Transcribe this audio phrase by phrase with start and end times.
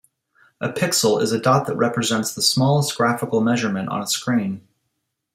[0.59, 4.67] A pixel is a dot that represents the smallest graphical measurement on a screen.